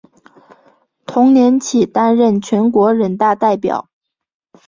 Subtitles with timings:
[1.05, 3.87] 同年起担任全国人大代表。